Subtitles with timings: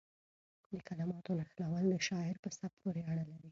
[0.77, 3.49] د کلماتو نښلول د شاعر په سبک پورې اړه لري.